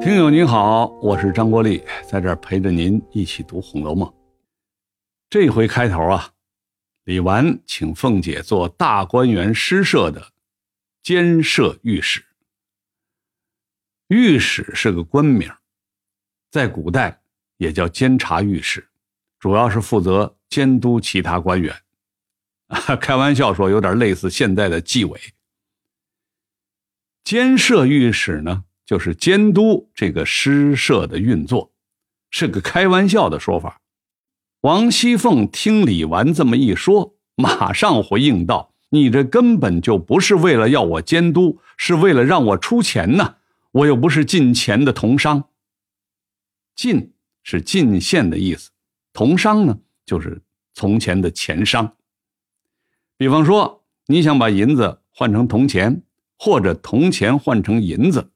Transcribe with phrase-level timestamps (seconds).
[0.00, 4.08] 听友您好，我是张国立，在这儿陪着您一起读《红楼梦》。
[5.28, 6.32] 这回开头啊，
[7.02, 10.32] 李纨请凤姐做大观园诗社的
[11.02, 12.24] 监舍御史。
[14.06, 15.50] 御史是个官名，
[16.48, 17.20] 在古代
[17.56, 18.88] 也叫监察御史，
[19.40, 21.74] 主要是负责监督其他官员。
[23.00, 25.20] 开玩笑说，有点类似现在的纪委。
[27.24, 28.64] 监舍御史呢？
[28.88, 31.70] 就是监督这个诗社的运作，
[32.30, 33.82] 是个开玩笑的说法。
[34.62, 43.34] 王熙凤听李纨这么一说，马上回应道：“你这根本就不是为了要我监督，是为了让我出钱呢。
[43.72, 45.50] 我又不是进钱的同商。
[46.74, 48.70] 进是进献的意思，
[49.12, 50.40] 同商呢就是
[50.72, 51.94] 从前的钱商。
[53.18, 56.00] 比方说，你想把银子换成铜钱，
[56.38, 58.30] 或者铜钱换成银子。”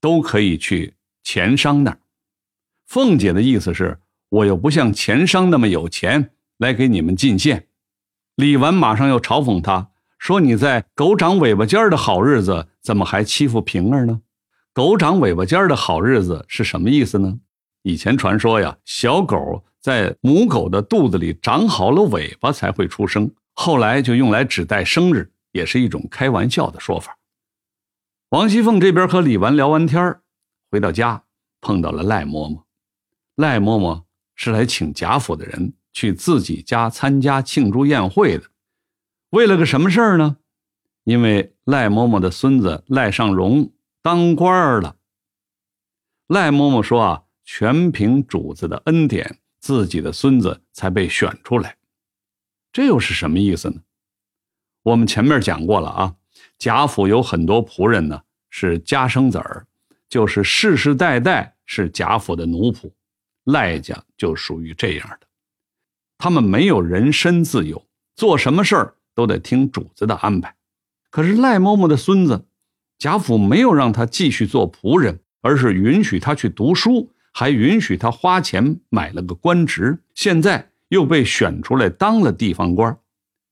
[0.00, 1.98] 都可以去钱商那儿。
[2.86, 7.66] 凤姐的意思是，我又不像钱商那么有钱来给你们进献。
[8.36, 14.20] 李纨马上又嘲讽他说：“你在狗长尾巴尖儿的好日子，怎么还欺负平儿呢？”
[14.72, 17.40] 狗长尾巴尖儿的好日子是什么意思呢？
[17.82, 27.17] 以前传说呀，小狗在母狗的肚子里长好了尾巴才会出生，后来就用来指代生日，也是一种开玩笑的说法。
[28.30, 30.20] 王熙凤这边和李纨聊完天
[30.70, 31.24] 回到家
[31.62, 32.64] 碰到了赖嬷嬷。
[33.36, 34.04] 赖嬷嬷
[34.34, 38.44] 是来请贾府的人去自己家参加庆祝宴会的，
[39.30, 40.36] 为了个什么事儿呢？
[41.04, 44.96] 因为赖嬷嬷的孙子赖尚荣当官了。
[46.26, 51.78] 赖嬷嬷说啊，全凭主子的恩典，自己的孙子才被选出来。
[52.70, 53.80] 这又是什么意思呢？
[54.82, 56.16] 我们前面讲过了啊。
[56.58, 58.20] 贾府有很多仆人呢，
[58.50, 59.64] 是家生子儿，
[60.08, 62.90] 就是世世代代是贾府的奴仆。
[63.44, 65.26] 赖家就属于这样的，
[66.18, 70.54] 他们没有人身自由，做什么事儿都得听主子的安排。
[71.10, 72.44] 可是赖嬷嬷的孙子，
[72.98, 79.98] 贾府没有让他继续做仆人，而是允许他去读书，还允许他花钱买了个官职。
[80.14, 82.98] 现在又被选出来当了地方官，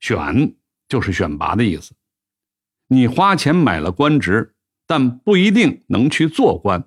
[0.00, 0.54] 选
[0.88, 1.92] 就是选拔的意思。
[2.92, 4.54] 你花钱买了官职，
[4.86, 6.84] 但不一定能去做官，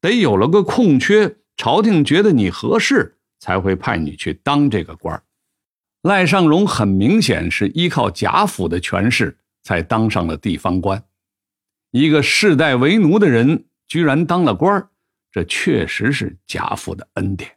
[0.00, 5.22] 得有了个空缺，朝廷觉得你合适，才会派你去当这个官。
[6.00, 11.04] 赖尚荣很明显是依靠贾府的权势才当上了地方官，
[11.90, 14.88] 一个世代为奴的人居然当了官，
[15.30, 17.50] 这确实是贾府的恩典。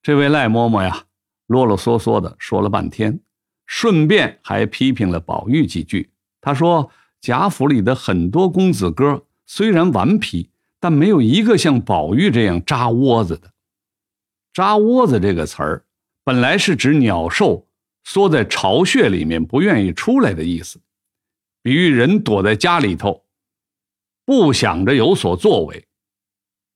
[0.00, 1.04] 这位赖嬷嬷呀，
[1.48, 3.20] 啰啰嗦嗦的说了半天，
[3.66, 6.12] 顺便还批评了宝玉几句。
[6.44, 6.90] 他说
[7.22, 13.50] ：“贾府里的很多公子哥虽然顽皮，但没有一个像宝玉这样扎窝子的。
[14.52, 15.86] 扎窝子这个词儿，
[16.22, 17.66] 本来是指鸟兽
[18.04, 20.78] 缩在巢穴里面不愿意出来的意思，
[21.62, 23.24] 比喻人躲在家里头，
[24.26, 25.82] 不想着有所作为。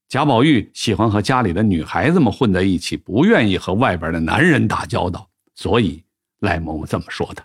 [0.08, 6.02] 贾宝玉喜欢和家里的女孩子们混在一起，不愿意和外边的男人打交道，所以
[6.38, 7.44] 赖嬷嬷这么说的。”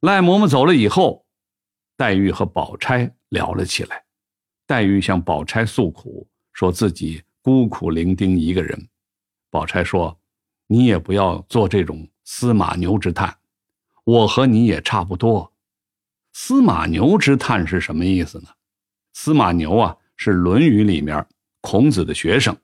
[0.00, 1.24] 赖嬷嬷走了以后，
[1.96, 4.04] 黛玉和宝钗聊了起来。
[4.66, 8.88] 黛玉向宝钗诉苦，说自己孤苦伶仃一个人。
[9.50, 10.18] 宝钗说
[10.68, 13.34] ：“你也不要做这种司马牛之叹，
[14.04, 15.50] 我和你也差不多。
[16.34, 18.48] 司马牛之叹是什么意思呢？
[19.14, 21.26] 司马牛啊，是《论语》里面
[21.62, 22.54] 孔子的学生，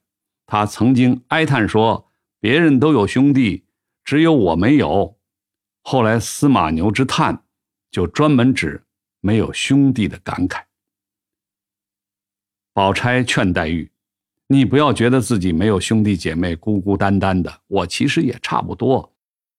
[0.45, 3.65] 他曾经哀叹说：别人都有兄弟，
[4.03, 5.17] 只有我没有。”
[5.85, 7.43] 后来司马牛之叹，
[7.91, 8.81] 就专门指
[9.19, 10.61] 没有兄弟的感慨。
[12.73, 13.91] 宝钗劝黛玉
[14.47, 17.61] ：“你不要觉得自己没有兄弟姐妹，孤孤单单的。
[17.67, 19.13] 我其实也差不多，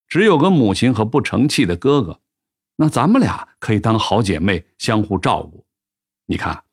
[0.09, 2.19] 只有个母亲和不成器的哥哥。
[2.77, 5.65] 那咱们俩可以当好姐妹，相互照顾。
[6.27, 6.65] 你看，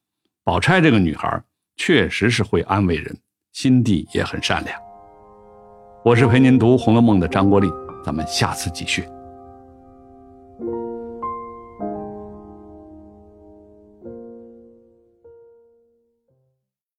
[0.44, 1.44] 宝钗这个女孩
[1.76, 3.16] 确实是会安慰人，
[3.52, 4.82] 心地也很善良。”
[6.04, 7.68] 我是陪您读《红楼梦》的张国立，
[8.04, 9.08] 咱们下次继续。